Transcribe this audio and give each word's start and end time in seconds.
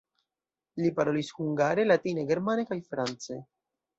Li 0.85 0.91
parolis 0.99 1.29
hungare, 1.41 1.85
latine, 1.91 2.25
germane 2.33 2.65
kaj 2.71 2.79
france. 2.95 3.41